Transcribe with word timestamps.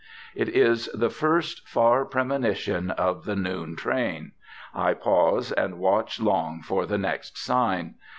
It 0.33 0.49
is 0.49 0.87
the 0.95 1.11
first 1.11 1.67
far 1.67 2.05
premonition 2.05 2.89
of 2.89 3.25
the 3.25 3.35
noon 3.35 3.75
train; 3.75 4.31
I 4.73 4.95
pause 4.95 5.51
and 5.51 5.77
watch 5.77 6.19
long 6.19 6.63
for 6.63 6.87
the 6.87 6.97
next 6.97 7.37
sign. 7.37 7.93